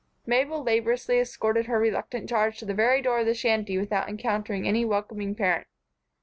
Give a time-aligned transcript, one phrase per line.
[0.25, 4.67] Mabel laboriously escorted her reluctant charge to the very door of the shanty without encountering
[4.67, 5.67] any welcoming parent.